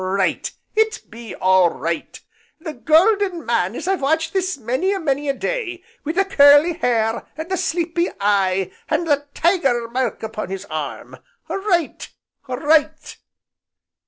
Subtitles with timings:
[0.03, 2.21] right, it be all right!
[2.59, 6.73] the golden man as I've watched this many an' many a day, wi' the curly
[6.73, 11.17] hair, and the sleepy eye, and the Tiger mark upon his arm,
[11.47, 12.09] right!
[12.47, 13.17] right!"